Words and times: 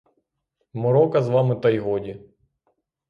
Морока 0.73 1.21
з 1.21 1.29
вами— 1.29 1.55
та 1.59 1.69
й 1.69 1.79
годі! 1.79 2.19